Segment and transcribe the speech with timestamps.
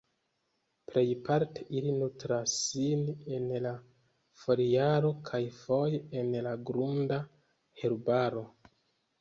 [0.91, 3.03] Plejparte ili nutras sin
[3.37, 3.73] en la
[4.45, 7.21] foliaro kaj foje en la grunda
[7.85, 8.45] herbaro.